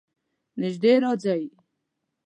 نژدې 0.59 0.93
راځئ 1.03 1.43